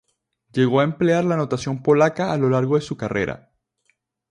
Llegó 0.51 0.79
a 0.79 0.83
emplear 0.83 1.23
la 1.25 1.37
notación 1.37 1.83
polaca 1.83 2.31
a 2.33 2.37
lo 2.39 2.49
largo 2.49 2.73
de 2.73 2.81
su 2.81 2.97
carrera. 2.97 3.51